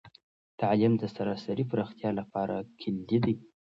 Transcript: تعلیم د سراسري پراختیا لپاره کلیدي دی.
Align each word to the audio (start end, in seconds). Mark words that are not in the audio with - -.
تعلیم 0.59 0.93
د 0.97 1.03
سراسري 1.15 1.63
پراختیا 1.71 2.09
لپاره 2.19 2.55
کلیدي 2.81 3.19
دی. 3.25 3.35